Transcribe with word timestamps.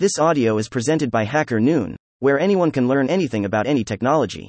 This 0.00 0.18
audio 0.18 0.56
is 0.56 0.70
presented 0.70 1.10
by 1.10 1.24
Hacker 1.24 1.60
Noon, 1.60 1.94
where 2.20 2.40
anyone 2.40 2.70
can 2.70 2.88
learn 2.88 3.10
anything 3.10 3.44
about 3.44 3.66
any 3.66 3.84
technology. 3.84 4.48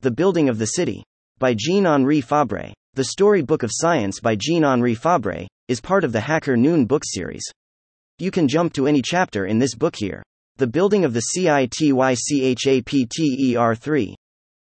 The 0.00 0.10
Building 0.10 0.50
of 0.50 0.58
the 0.58 0.66
City. 0.66 1.02
By 1.38 1.54
Jean 1.56 1.86
Henri 1.86 2.20
Fabre. 2.20 2.74
The 2.92 3.04
Story 3.04 3.40
Book 3.40 3.62
of 3.62 3.70
Science 3.72 4.20
by 4.20 4.36
Jean 4.38 4.62
Henri 4.62 4.94
Fabre 4.94 5.46
is 5.68 5.80
part 5.80 6.04
of 6.04 6.12
the 6.12 6.20
Hacker 6.20 6.58
Noon 6.58 6.84
book 6.84 7.02
series. 7.06 7.50
You 8.18 8.30
can 8.30 8.46
jump 8.46 8.74
to 8.74 8.86
any 8.86 9.00
chapter 9.00 9.46
in 9.46 9.58
this 9.58 9.74
book 9.74 9.96
here. 9.96 10.22
The 10.58 10.66
Building 10.66 11.06
of 11.06 11.14
the 11.14 11.22
CITYCHAPTER 11.34 13.76
3. 13.76 14.16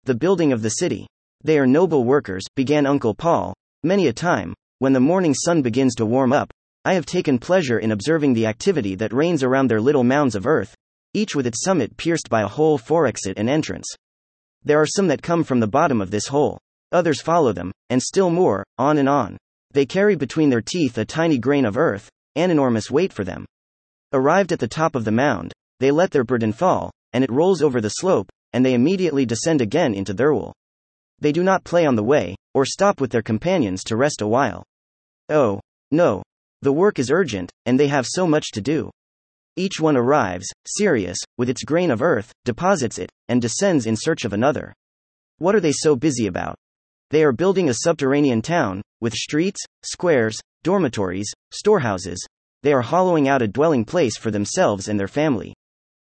The 0.04 0.14
Building 0.14 0.52
of 0.52 0.62
the 0.62 0.70
City. 0.70 1.08
They 1.42 1.58
are 1.58 1.66
noble 1.66 2.04
workers, 2.04 2.44
began 2.54 2.86
Uncle 2.86 3.16
Paul. 3.16 3.54
Many 3.82 4.06
a 4.06 4.12
time, 4.12 4.54
when 4.78 4.92
the 4.92 5.00
morning 5.00 5.34
sun 5.34 5.62
begins 5.62 5.96
to 5.96 6.06
warm 6.06 6.32
up, 6.32 6.52
I 6.86 6.94
have 6.94 7.04
taken 7.04 7.40
pleasure 7.40 7.80
in 7.80 7.90
observing 7.90 8.34
the 8.34 8.46
activity 8.46 8.94
that 8.94 9.12
reigns 9.12 9.42
around 9.42 9.68
their 9.68 9.80
little 9.80 10.04
mounds 10.04 10.36
of 10.36 10.46
earth, 10.46 10.72
each 11.14 11.34
with 11.34 11.44
its 11.44 11.64
summit 11.64 11.96
pierced 11.96 12.30
by 12.30 12.42
a 12.42 12.46
hole 12.46 12.78
for 12.78 13.08
exit 13.08 13.36
and 13.36 13.50
entrance. 13.50 13.88
There 14.62 14.80
are 14.80 14.86
some 14.86 15.08
that 15.08 15.20
come 15.20 15.42
from 15.42 15.58
the 15.58 15.66
bottom 15.66 16.00
of 16.00 16.12
this 16.12 16.28
hole. 16.28 16.60
Others 16.92 17.22
follow 17.22 17.52
them, 17.52 17.72
and 17.90 18.00
still 18.00 18.30
more, 18.30 18.64
on 18.78 18.98
and 18.98 19.08
on. 19.08 19.36
They 19.72 19.84
carry 19.84 20.14
between 20.14 20.48
their 20.48 20.60
teeth 20.60 20.96
a 20.96 21.04
tiny 21.04 21.38
grain 21.38 21.64
of 21.64 21.76
earth, 21.76 22.08
an 22.36 22.52
enormous 22.52 22.88
weight 22.88 23.12
for 23.12 23.24
them. 23.24 23.46
Arrived 24.12 24.52
at 24.52 24.60
the 24.60 24.68
top 24.68 24.94
of 24.94 25.04
the 25.04 25.10
mound, 25.10 25.52
they 25.80 25.90
let 25.90 26.12
their 26.12 26.22
burden 26.22 26.52
fall, 26.52 26.92
and 27.12 27.24
it 27.24 27.32
rolls 27.32 27.62
over 27.62 27.80
the 27.80 27.88
slope, 27.88 28.30
and 28.52 28.64
they 28.64 28.74
immediately 28.74 29.26
descend 29.26 29.60
again 29.60 29.92
into 29.92 30.14
their 30.14 30.32
wool. 30.32 30.54
They 31.18 31.32
do 31.32 31.42
not 31.42 31.64
play 31.64 31.84
on 31.84 31.96
the 31.96 32.04
way, 32.04 32.36
or 32.54 32.64
stop 32.64 33.00
with 33.00 33.10
their 33.10 33.22
companions 33.22 33.82
to 33.86 33.96
rest 33.96 34.20
a 34.20 34.28
while. 34.28 34.62
Oh, 35.28 35.58
no, 35.90 36.22
the 36.62 36.72
work 36.72 36.98
is 36.98 37.10
urgent, 37.10 37.50
and 37.66 37.78
they 37.78 37.88
have 37.88 38.06
so 38.06 38.26
much 38.26 38.50
to 38.52 38.60
do. 38.60 38.90
Each 39.56 39.80
one 39.80 39.96
arrives, 39.96 40.46
serious, 40.66 41.16
with 41.38 41.48
its 41.48 41.64
grain 41.64 41.90
of 41.90 42.02
earth, 42.02 42.32
deposits 42.44 42.98
it, 42.98 43.10
and 43.28 43.40
descends 43.40 43.86
in 43.86 43.96
search 43.96 44.24
of 44.24 44.32
another. 44.32 44.74
What 45.38 45.54
are 45.54 45.60
they 45.60 45.72
so 45.72 45.96
busy 45.96 46.26
about? 46.26 46.56
They 47.10 47.22
are 47.24 47.32
building 47.32 47.68
a 47.68 47.74
subterranean 47.74 48.42
town, 48.42 48.82
with 49.00 49.14
streets, 49.14 49.60
squares, 49.82 50.38
dormitories, 50.62 51.32
storehouses. 51.52 52.18
They 52.62 52.72
are 52.72 52.82
hollowing 52.82 53.28
out 53.28 53.42
a 53.42 53.48
dwelling 53.48 53.84
place 53.84 54.16
for 54.16 54.30
themselves 54.30 54.88
and 54.88 54.98
their 54.98 55.08
family. 55.08 55.54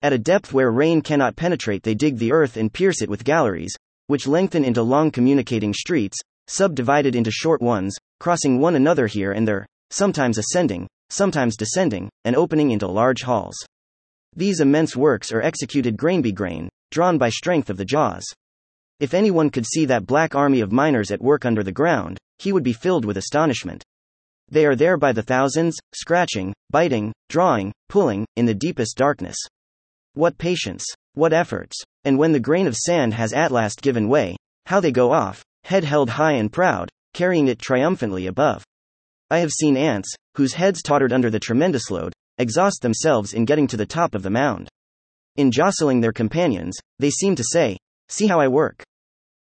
At 0.02 0.14
a 0.14 0.18
depth 0.18 0.54
where 0.54 0.72
rain 0.72 1.02
cannot 1.02 1.36
penetrate, 1.36 1.84
they 1.84 1.94
dig 1.94 2.18
the 2.18 2.32
earth 2.32 2.58
and 2.58 2.74
pierce 2.74 3.02
it 3.02 3.10
with 3.10 3.24
galleries, 3.24 3.76
which 4.08 4.28
lengthen 4.28 4.66
into 4.66 4.82
long 4.82 5.12
communicating 5.12 5.74
streets, 5.74 6.18
subdivided 6.48 7.16
into 7.16 7.30
short 7.30 7.62
ones, 7.62 7.96
crossing 8.20 8.60
one 8.60 8.76
another 8.76 9.08
here 9.08 9.32
and 9.32 9.48
there, 9.48 9.68
sometimes 9.92 10.38
ascending, 10.38 10.88
sometimes 11.10 11.58
descending, 11.58 12.10
and 12.26 12.36
opening 12.36 12.72
into 12.72 12.88
large 12.88 13.24
halls. 13.24 13.56
These 14.36 14.60
immense 14.60 14.96
works 14.96 15.32
are 15.32 15.42
executed 15.42 15.98
grain 15.98 16.22
by 16.22 16.32
grain, 16.32 16.70
drawn 16.92 17.18
by 17.18 17.30
strength 17.30 17.70
of 17.70 17.78
the 17.78 17.86
jaws. 17.86 18.26
If 19.00 19.14
anyone 19.14 19.50
could 19.50 19.66
see 19.66 19.86
that 19.86 20.06
black 20.06 20.36
army 20.36 20.60
of 20.60 20.72
miners 20.72 21.12
at 21.12 21.22
work 21.22 21.46
under 21.46 21.64
the 21.64 21.72
ground, 21.72 22.18
he 22.38 22.52
would 22.52 22.64
be 22.64 22.74
filled 22.74 23.06
with 23.06 23.18
astonishment. 23.18 23.84
They 24.50 24.66
are 24.66 24.76
there 24.76 24.98
by 24.98 25.12
the 25.12 25.22
thousands, 25.22 25.78
scratching, 25.94 26.54
biting, 26.70 27.14
drawing, 27.30 27.72
pulling, 27.88 28.26
in 28.36 28.46
the 28.46 28.54
deepest 28.54 28.98
darkness. 28.98 29.38
What 30.14 30.38
patience! 30.38 30.86
What 31.14 31.34
efforts! 31.34 31.78
And 32.04 32.18
when 32.18 32.32
the 32.32 32.40
grain 32.40 32.68
of 32.68 32.76
sand 32.76 33.14
has 33.14 33.34
at 33.34 33.52
last 33.52 33.82
given 33.82 34.10
way, 34.10 34.36
how 34.66 34.80
they 34.80 34.92
go 34.92 35.12
off, 35.12 35.44
head 35.64 35.84
held 35.84 36.10
high 36.10 36.34
and 36.34 36.52
proud, 36.52 36.90
carrying 37.14 37.48
it 37.48 37.60
triumphantly 37.60 38.28
above. 38.28 38.64
I 39.32 39.40
have 39.40 39.52
seen 39.52 39.78
ants, 39.78 40.14
whose 40.36 40.54
heads 40.54 40.82
tottered 40.82 41.14
under 41.14 41.30
the 41.30 41.40
tremendous 41.40 41.92
load, 41.92 42.14
exhaust 42.40 42.82
themselves 42.82 43.34
in 43.34 43.46
getting 43.46 43.68
to 43.68 43.78
the 43.78 43.86
top 43.86 44.16
of 44.16 44.24
the 44.24 44.30
mound. 44.30 44.70
In 45.36 45.52
jostling 45.52 46.02
their 46.02 46.12
companions, 46.12 46.78
they 46.98 47.12
seem 47.12 47.36
to 47.36 47.44
say, 47.44 47.78
See 48.08 48.26
how 48.26 48.40
I 48.40 48.48
work. 48.48 48.84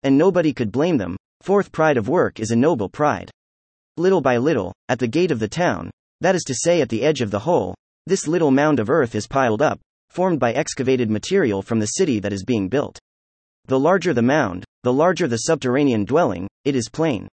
And 0.05 0.16
nobody 0.16 0.53
could 0.53 0.70
blame 0.70 0.98
them, 0.98 1.16
fourth 1.41 1.72
pride 1.72 1.97
of 1.97 2.08
work 2.08 2.38
is 2.38 2.53
a 2.53 2.56
noble 2.56 2.88
pride. 2.88 3.31
Little 3.97 4.20
by 4.20 4.37
little, 4.37 4.72
at 4.88 5.00
the 5.00 5.09
gate 5.09 5.32
of 5.32 5.41
the 5.41 5.48
town, 5.48 5.91
that 6.20 6.37
is 6.37 6.44
to 6.44 6.54
say 6.54 6.81
at 6.81 6.88
the 6.88 7.03
edge 7.03 7.20
of 7.20 7.32
the 7.32 7.41
hole, 7.41 7.75
this 8.06 8.28
little 8.28 8.53
mound 8.53 8.78
of 8.78 8.88
earth 8.88 9.14
is 9.16 9.26
piled 9.26 9.60
up, 9.60 9.81
formed 10.10 10.38
by 10.38 10.53
excavated 10.53 11.10
material 11.10 11.60
from 11.60 11.81
the 11.81 11.87
city 11.87 12.20
that 12.20 12.32
is 12.32 12.44
being 12.44 12.69
built. 12.69 12.99
The 13.66 13.78
larger 13.78 14.14
the 14.14 14.22
mound, 14.22 14.64
the 14.82 14.93
larger 14.93 15.26
the 15.26 15.38
subterranean 15.38 16.04
dwelling, 16.04 16.49
it 16.64 16.76
is 16.76 16.88
plain. 16.88 17.28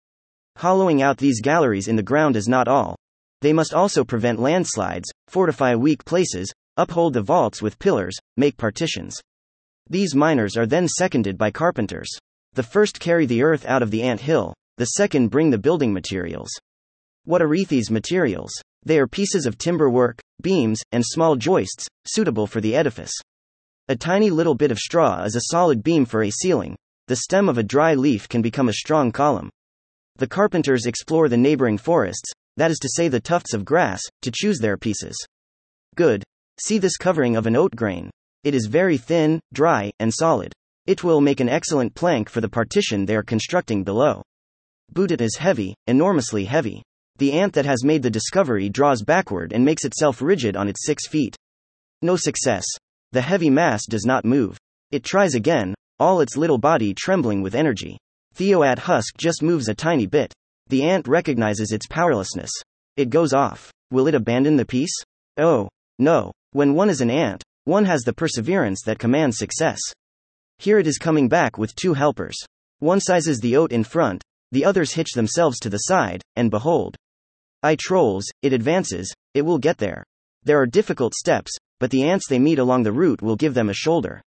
Hollowing 0.56 1.02
out 1.02 1.18
these 1.18 1.40
galleries 1.40 1.88
in 1.88 1.96
the 1.96 2.02
ground 2.02 2.36
is 2.36 2.48
not 2.48 2.68
all. 2.68 2.96
They 3.40 3.52
must 3.52 3.74
also 3.74 4.04
prevent 4.04 4.40
landslides, 4.40 5.10
fortify 5.28 5.74
weak 5.74 6.04
places, 6.04 6.52
uphold 6.76 7.12
the 7.12 7.22
vaults 7.22 7.60
with 7.60 7.78
pillars, 7.78 8.16
make 8.36 8.56
partitions. 8.56 9.16
These 9.90 10.14
miners 10.14 10.56
are 10.56 10.66
then 10.66 10.88
seconded 10.88 11.36
by 11.36 11.50
carpenters. 11.50 12.08
The 12.54 12.62
first 12.62 13.00
carry 13.00 13.26
the 13.26 13.42
earth 13.42 13.66
out 13.66 13.82
of 13.82 13.90
the 13.90 14.02
ant 14.02 14.20
hill, 14.20 14.54
the 14.78 14.86
second 14.86 15.28
bring 15.28 15.50
the 15.50 15.58
building 15.58 15.92
materials. 15.92 16.50
What 17.24 17.42
are 17.42 17.54
these 17.68 17.90
materials? 17.90 18.52
They 18.84 18.98
are 18.98 19.06
pieces 19.06 19.46
of 19.46 19.58
timber 19.58 19.90
work, 19.90 20.20
beams, 20.40 20.80
and 20.92 21.04
small 21.04 21.36
joists, 21.36 21.86
suitable 22.06 22.46
for 22.46 22.60
the 22.60 22.76
edifice. 22.76 23.12
A 23.88 23.96
tiny 23.96 24.30
little 24.30 24.54
bit 24.54 24.70
of 24.70 24.78
straw 24.78 25.24
is 25.24 25.36
a 25.36 25.50
solid 25.50 25.82
beam 25.82 26.04
for 26.04 26.22
a 26.22 26.30
ceiling, 26.30 26.76
the 27.06 27.16
stem 27.16 27.48
of 27.50 27.58
a 27.58 27.62
dry 27.62 27.94
leaf 27.94 28.28
can 28.28 28.40
become 28.40 28.68
a 28.68 28.74
strong 28.74 29.12
column. 29.12 29.50
The 30.16 30.28
carpenters 30.28 30.86
explore 30.86 31.28
the 31.28 31.36
neighboring 31.36 31.76
forests, 31.76 32.30
that 32.56 32.70
is 32.70 32.78
to 32.78 32.88
say, 32.88 33.08
the 33.08 33.20
tufts 33.20 33.52
of 33.52 33.64
grass, 33.64 34.00
to 34.22 34.30
choose 34.32 34.58
their 34.58 34.76
pieces. 34.76 35.16
Good. 35.96 36.22
See 36.62 36.78
this 36.78 36.96
covering 36.96 37.34
of 37.34 37.46
an 37.46 37.56
oat 37.56 37.74
grain. 37.74 38.10
It 38.44 38.54
is 38.54 38.66
very 38.66 38.96
thin, 38.96 39.40
dry, 39.52 39.90
and 39.98 40.14
solid. 40.14 40.52
It 40.86 41.02
will 41.02 41.20
make 41.20 41.40
an 41.40 41.48
excellent 41.48 41.94
plank 41.94 42.28
for 42.28 42.40
the 42.40 42.48
partition 42.48 43.04
they 43.04 43.16
are 43.16 43.24
constructing 43.24 43.82
below. 43.82 44.22
Boot 44.92 45.10
it 45.10 45.20
is 45.20 45.36
heavy, 45.36 45.74
enormously 45.88 46.44
heavy. 46.44 46.82
The 47.16 47.32
ant 47.32 47.52
that 47.54 47.66
has 47.66 47.82
made 47.82 48.02
the 48.02 48.10
discovery 48.10 48.68
draws 48.68 49.02
backward 49.02 49.52
and 49.52 49.64
makes 49.64 49.84
itself 49.84 50.22
rigid 50.22 50.56
on 50.56 50.68
its 50.68 50.84
six 50.84 51.08
feet. 51.08 51.36
No 52.02 52.14
success. 52.14 52.64
The 53.10 53.22
heavy 53.22 53.50
mass 53.50 53.86
does 53.86 54.04
not 54.04 54.24
move. 54.24 54.58
It 54.92 55.02
tries 55.02 55.34
again, 55.34 55.74
all 55.98 56.20
its 56.20 56.36
little 56.36 56.58
body 56.58 56.94
trembling 56.94 57.42
with 57.42 57.54
energy. 57.54 57.98
Theoat 58.34 58.80
husk 58.80 59.16
just 59.16 59.42
moves 59.42 59.68
a 59.68 59.74
tiny 59.74 60.06
bit. 60.06 60.32
The 60.68 60.82
ant 60.82 61.06
recognizes 61.06 61.70
its 61.70 61.86
powerlessness. 61.86 62.50
It 62.96 63.10
goes 63.10 63.32
off. 63.32 63.70
Will 63.92 64.08
it 64.08 64.14
abandon 64.14 64.56
the 64.56 64.64
piece? 64.64 64.94
Oh, 65.36 65.68
no. 66.00 66.32
When 66.50 66.74
one 66.74 66.90
is 66.90 67.00
an 67.00 67.10
ant, 67.10 67.44
one 67.64 67.84
has 67.84 68.02
the 68.02 68.12
perseverance 68.12 68.82
that 68.86 68.98
commands 68.98 69.38
success. 69.38 69.78
Here 70.58 70.80
it 70.80 70.86
is 70.86 70.98
coming 70.98 71.28
back 71.28 71.58
with 71.58 71.76
two 71.76 71.94
helpers. 71.94 72.36
One 72.80 73.00
sizes 73.00 73.38
the 73.38 73.56
oat 73.56 73.70
in 73.70 73.84
front, 73.84 74.22
the 74.50 74.64
others 74.64 74.92
hitch 74.92 75.12
themselves 75.12 75.60
to 75.60 75.70
the 75.70 75.78
side, 75.78 76.20
and 76.34 76.50
behold. 76.50 76.96
I 77.62 77.76
trolls, 77.76 78.26
it 78.42 78.52
advances, 78.52 79.12
it 79.34 79.42
will 79.42 79.58
get 79.58 79.78
there. 79.78 80.04
There 80.42 80.60
are 80.60 80.66
difficult 80.66 81.14
steps, 81.14 81.52
but 81.78 81.90
the 81.90 82.02
ants 82.02 82.28
they 82.28 82.38
meet 82.38 82.58
along 82.58 82.82
the 82.82 82.92
route 82.92 83.22
will 83.22 83.36
give 83.36 83.54
them 83.54 83.68
a 83.68 83.74
shoulder. 83.74 84.20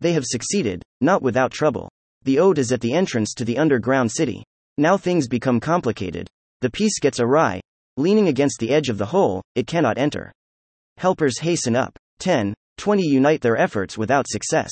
They 0.00 0.12
have 0.14 0.24
succeeded, 0.24 0.82
not 1.00 1.22
without 1.22 1.52
trouble. 1.52 1.90
The 2.24 2.38
oat 2.38 2.56
is 2.56 2.72
at 2.72 2.80
the 2.80 2.94
entrance 2.94 3.34
to 3.34 3.44
the 3.44 3.58
underground 3.58 4.10
city. 4.10 4.44
Now 4.78 4.96
things 4.96 5.28
become 5.28 5.60
complicated. 5.60 6.26
The 6.62 6.70
piece 6.70 6.98
gets 6.98 7.20
awry. 7.20 7.60
Leaning 7.98 8.28
against 8.28 8.58
the 8.58 8.70
edge 8.70 8.88
of 8.88 8.96
the 8.96 9.06
hole, 9.06 9.42
it 9.54 9.66
cannot 9.66 9.98
enter. 9.98 10.32
Helpers 10.96 11.38
hasten 11.40 11.76
up. 11.76 11.96
10, 12.20 12.54
20 12.78 13.02
unite 13.02 13.42
their 13.42 13.58
efforts 13.58 13.98
without 13.98 14.26
success. 14.26 14.70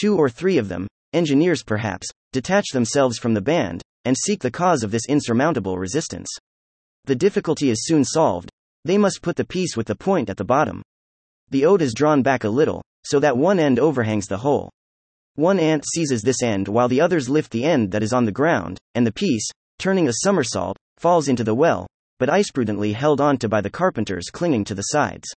Two 0.00 0.16
or 0.16 0.28
three 0.28 0.58
of 0.58 0.68
them, 0.68 0.88
engineers 1.12 1.62
perhaps, 1.62 2.08
detach 2.32 2.66
themselves 2.72 3.16
from 3.18 3.32
the 3.32 3.40
band, 3.40 3.80
and 4.04 4.16
seek 4.16 4.40
the 4.40 4.50
cause 4.50 4.82
of 4.82 4.90
this 4.90 5.06
insurmountable 5.08 5.78
resistance. 5.78 6.28
The 7.04 7.16
difficulty 7.16 7.70
is 7.70 7.86
soon 7.86 8.04
solved. 8.04 8.50
They 8.84 8.98
must 8.98 9.22
put 9.22 9.36
the 9.36 9.46
piece 9.46 9.76
with 9.76 9.86
the 9.86 9.94
point 9.94 10.28
at 10.28 10.36
the 10.36 10.44
bottom. 10.44 10.82
The 11.50 11.64
oat 11.64 11.80
is 11.80 11.94
drawn 11.94 12.22
back 12.22 12.44
a 12.44 12.48
little, 12.48 12.82
so 13.04 13.20
that 13.20 13.38
one 13.38 13.58
end 13.58 13.78
overhangs 13.78 14.26
the 14.26 14.38
hole. 14.38 14.70
One 15.38 15.60
ant 15.60 15.84
seizes 15.86 16.22
this 16.22 16.42
end 16.42 16.66
while 16.66 16.88
the 16.88 17.00
others 17.00 17.28
lift 17.28 17.52
the 17.52 17.62
end 17.62 17.92
that 17.92 18.02
is 18.02 18.12
on 18.12 18.24
the 18.24 18.32
ground, 18.32 18.76
and 18.96 19.06
the 19.06 19.12
piece, 19.12 19.48
turning 19.78 20.08
a 20.08 20.12
somersault, 20.24 20.76
falls 20.96 21.28
into 21.28 21.44
the 21.44 21.54
well, 21.54 21.86
but 22.18 22.28
ice 22.28 22.50
prudently 22.50 22.92
held 22.92 23.20
on 23.20 23.38
to 23.38 23.48
by 23.48 23.60
the 23.60 23.70
carpenters 23.70 24.30
clinging 24.32 24.64
to 24.64 24.74
the 24.74 24.82
sides. 24.82 25.28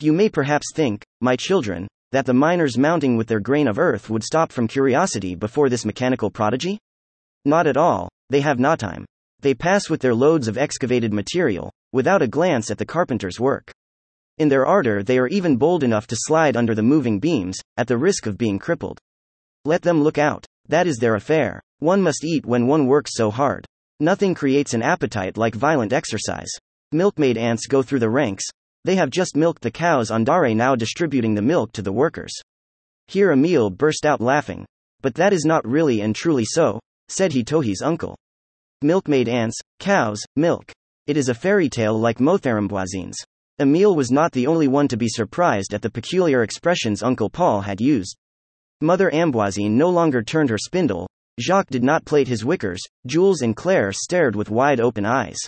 You 0.00 0.12
may 0.12 0.28
perhaps 0.28 0.72
think, 0.74 1.04
my 1.20 1.36
children, 1.36 1.86
that 2.10 2.26
the 2.26 2.34
miners 2.34 2.76
mounting 2.76 3.16
with 3.16 3.28
their 3.28 3.38
grain 3.38 3.68
of 3.68 3.78
earth 3.78 4.10
would 4.10 4.24
stop 4.24 4.50
from 4.50 4.66
curiosity 4.66 5.36
before 5.36 5.68
this 5.68 5.84
mechanical 5.84 6.32
prodigy? 6.32 6.80
Not 7.44 7.68
at 7.68 7.76
all, 7.76 8.08
they 8.30 8.40
have 8.40 8.58
not 8.58 8.80
time. 8.80 9.04
They 9.38 9.54
pass 9.54 9.88
with 9.88 10.00
their 10.00 10.16
loads 10.16 10.48
of 10.48 10.58
excavated 10.58 11.12
material, 11.12 11.70
without 11.92 12.22
a 12.22 12.26
glance 12.26 12.72
at 12.72 12.78
the 12.78 12.86
carpenter's 12.86 13.38
work. 13.38 13.70
In 14.38 14.48
their 14.48 14.66
ardor, 14.66 15.04
they 15.04 15.16
are 15.16 15.28
even 15.28 15.58
bold 15.58 15.84
enough 15.84 16.08
to 16.08 16.16
slide 16.18 16.56
under 16.56 16.74
the 16.74 16.82
moving 16.82 17.20
beams, 17.20 17.60
at 17.76 17.86
the 17.86 17.96
risk 17.96 18.26
of 18.26 18.36
being 18.36 18.58
crippled. 18.58 18.98
Let 19.68 19.82
them 19.82 20.02
look 20.02 20.16
out. 20.16 20.46
That 20.68 20.86
is 20.86 20.96
their 20.96 21.14
affair. 21.14 21.60
One 21.80 22.00
must 22.00 22.24
eat 22.24 22.46
when 22.46 22.66
one 22.66 22.86
works 22.86 23.10
so 23.12 23.30
hard. 23.30 23.66
Nothing 24.00 24.34
creates 24.34 24.72
an 24.72 24.80
appetite 24.80 25.36
like 25.36 25.54
violent 25.54 25.92
exercise. 25.92 26.48
Milkmaid 26.90 27.36
ants 27.36 27.66
go 27.66 27.82
through 27.82 27.98
the 27.98 28.08
ranks. 28.08 28.46
They 28.86 28.94
have 28.94 29.10
just 29.10 29.36
milked 29.36 29.60
the 29.60 29.70
cows 29.70 30.10
on 30.10 30.24
Dare 30.24 30.54
now 30.54 30.74
distributing 30.74 31.34
the 31.34 31.42
milk 31.42 31.72
to 31.72 31.82
the 31.82 31.92
workers. 31.92 32.32
Here 33.08 33.30
Emile 33.30 33.68
burst 33.68 34.06
out 34.06 34.22
laughing. 34.22 34.64
But 35.02 35.14
that 35.16 35.34
is 35.34 35.44
not 35.44 35.68
really 35.68 36.00
and 36.00 36.16
truly 36.16 36.46
so, 36.46 36.80
said 37.10 37.32
Hitohi's 37.32 37.82
uncle. 37.82 38.16
Milkmaid 38.80 39.28
ants, 39.28 39.58
cows, 39.80 40.22
milk. 40.34 40.72
It 41.06 41.18
is 41.18 41.28
a 41.28 41.34
fairy 41.34 41.68
tale 41.68 42.00
like 42.00 42.20
Motharamboisines. 42.20 43.16
Emile 43.60 43.94
was 43.94 44.10
not 44.10 44.32
the 44.32 44.46
only 44.46 44.66
one 44.66 44.88
to 44.88 44.96
be 44.96 45.08
surprised 45.08 45.74
at 45.74 45.82
the 45.82 45.90
peculiar 45.90 46.42
expressions 46.42 47.02
Uncle 47.02 47.28
Paul 47.28 47.60
had 47.60 47.82
used. 47.82 48.16
Mother 48.80 49.10
Ambroisine 49.10 49.72
no 49.72 49.90
longer 49.90 50.22
turned 50.22 50.50
her 50.50 50.58
spindle, 50.58 51.08
Jacques 51.40 51.70
did 51.70 51.82
not 51.82 52.04
plait 52.04 52.28
his 52.28 52.44
wickers, 52.44 52.78
Jules 53.06 53.42
and 53.42 53.56
Claire 53.56 53.92
stared 53.92 54.36
with 54.36 54.50
wide 54.50 54.78
open 54.78 55.04
eyes. 55.04 55.38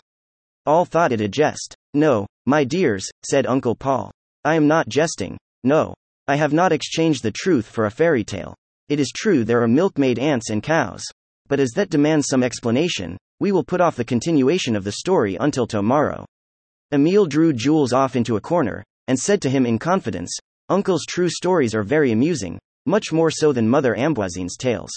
All 0.67 0.85
thought 0.85 1.12
it 1.12 1.21
a 1.21 1.29
jest. 1.29 1.75
No, 1.94 2.27
my 2.47 2.65
dears, 2.65 3.09
said 3.25 3.47
Uncle 3.47 3.77
Paul. 3.77 4.11
I 4.44 4.56
am 4.56 4.67
not 4.67 4.88
jesting. 4.88 5.38
No. 5.62 5.94
I 6.27 6.37
have 6.37 6.53
not 6.53 6.73
exchanged 6.73 7.23
the 7.23 7.31
truth 7.31 7.67
for 7.67 7.87
a 7.87 7.91
fairy 7.91 8.25
tale. 8.25 8.55
It 8.88 8.99
is 8.99 9.12
true 9.15 9.44
there 9.44 9.62
are 9.62 9.69
milkmaid 9.69 10.19
ants 10.19 10.50
and 10.50 10.62
cows. 10.62 11.05
But 11.49 11.61
as 11.61 11.71
that 11.77 11.91
demands 11.91 12.27
some 12.29 12.43
explanation, 12.43 13.17
we 13.38 13.53
will 13.53 13.65
put 13.65 13.81
off 13.81 13.97
the 13.97 14.05
continuation 14.05 14.75
of 14.75 14.85
the 14.85 14.93
story 14.93 15.37
until 15.38 15.67
tomorrow. 15.67 16.25
Emile 16.93 17.27
drew 17.27 17.53
Jules 17.53 17.93
off 17.93 18.17
into 18.17 18.37
a 18.37 18.41
corner, 18.41 18.85
and 19.06 19.19
said 19.19 19.41
to 19.43 19.50
him 19.50 19.67
in 19.67 19.79
confidence, 19.79 20.37
Uncle's 20.69 21.05
true 21.09 21.29
stories 21.29 21.75
are 21.75 21.82
very 21.82 22.12
amusing, 22.12 22.59
much 22.91 23.13
more 23.13 23.31
so 23.31 23.53
than 23.53 23.69
Mother 23.69 23.95
Ambroisine's 23.97 24.57
tales. 24.57 24.91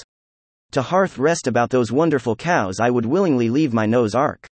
To 0.71 0.81
hearth 0.81 1.19
rest 1.19 1.45
about 1.45 1.69
those 1.69 1.91
wonderful 1.91 2.35
cows, 2.35 2.79
I 2.79 2.89
would 2.89 3.05
willingly 3.05 3.49
leave 3.49 3.73
my 3.73 3.85
nose 3.85 4.15
arc. 4.15 4.47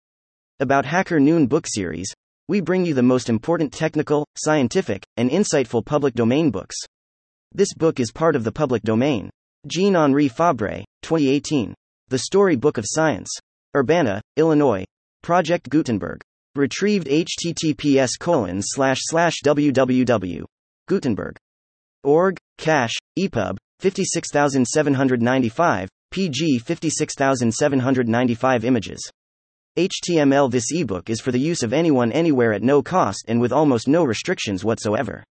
About 0.60 0.86
Hacker 0.86 1.22
Noon 1.22 1.48
book 1.48 1.66
series, 1.66 2.14
we 2.50 2.60
bring 2.60 2.86
you 2.86 2.94
the 2.94 3.02
most 3.02 3.30
important 3.30 3.72
technical, 3.72 4.28
scientific, 4.36 5.06
and 5.16 5.30
insightful 5.30 5.86
public 5.86 6.14
domain 6.16 6.52
books. 6.52 6.76
This 7.54 7.74
book 7.74 8.00
is 8.02 8.12
part 8.12 8.36
of 8.36 8.44
the 8.44 8.52
public 8.52 8.84
domain. 8.84 9.30
Jean 9.68 9.96
Henri 9.96 10.28
Fabre, 10.28 10.84
2018. 11.02 11.74
The 12.10 12.18
Story 12.18 12.58
Book 12.58 12.78
of 12.78 12.86
Science. 12.88 13.30
Urbana, 13.76 14.22
Illinois. 14.36 14.84
Project 15.22 15.70
Gutenberg. 15.70 16.22
Retrieved 16.56 17.08
https 17.08 18.20
colon 18.20 18.60
slash 18.62 19.00
slash 19.04 19.36
www. 19.46 20.44
Gutenberg. 20.88 21.38
Org, 22.04 22.38
cache, 22.57 22.96
EPUB, 23.18 23.57
56795, 23.81 25.90
PG 26.12 26.60
56795 26.60 28.63
images. 28.63 29.12
HTML 29.78 30.50
This 30.50 30.72
ebook 30.72 31.10
is 31.10 31.19
for 31.19 31.34
the 31.34 31.40
use 31.40 31.62
of 31.62 31.74
anyone 31.74 32.13
anywhere 32.13 32.54
at 32.54 32.63
no 32.63 32.81
cost 32.81 33.25
and 33.28 33.42
with 33.42 33.51
almost 33.51 33.90
no 33.90 34.06
restrictions 34.06 34.63
whatsoever. 34.63 35.25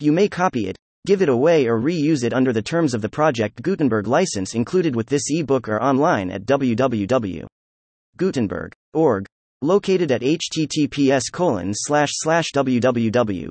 You 0.00 0.12
may 0.12 0.28
copy 0.28 0.68
it, 0.68 0.78
give 1.06 1.20
it 1.20 1.28
away, 1.28 1.66
or 1.66 1.78
reuse 1.78 2.24
it 2.24 2.32
under 2.32 2.54
the 2.54 2.62
terms 2.62 2.94
of 2.94 3.02
the 3.02 3.10
Project 3.10 3.60
Gutenberg 3.62 4.06
license 4.06 4.54
included 4.54 4.96
with 4.96 5.08
this 5.08 5.24
ebook 5.28 5.68
or 5.68 5.82
online 5.82 6.30
at 6.30 6.46
www.gutenberg.org, 6.46 9.26
located 9.60 10.12
at 10.12 10.22
https 10.22 11.24
colon 11.32 11.72
slash 11.74 12.10
slash 12.14 12.46
www. 12.54 13.50